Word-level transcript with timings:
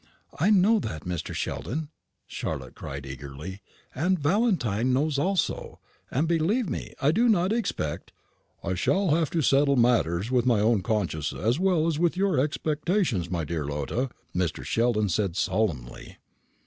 "I 0.39 0.49
know 0.49 0.79
that, 0.79 1.03
Mr. 1.03 1.31
Sheldon," 1.31 1.89
cried 2.27 2.27
Charlotte, 2.65 3.05
eagerly, 3.05 3.61
"and 3.93 4.17
Valentine 4.17 4.93
knows 4.93 5.19
also; 5.19 5.77
and, 6.09 6.27
believe 6.27 6.67
me, 6.67 6.95
I 6.99 7.11
do 7.11 7.29
not 7.29 7.53
expect" 7.53 8.11
"I 8.63 8.69
have 8.73 9.29
to 9.29 9.43
settle 9.43 9.75
matters 9.75 10.31
with 10.31 10.47
my 10.47 10.59
own 10.59 10.81
conscience 10.81 11.31
as 11.33 11.59
well 11.59 11.85
as 11.85 11.99
with 11.99 12.17
your 12.17 12.39
expectations, 12.39 13.29
my 13.29 13.43
dear 13.43 13.63
Lotta," 13.65 14.09
Mr. 14.35 14.63
Sheldon 14.65 15.07
said, 15.07 15.35
solemnly. 15.35 16.17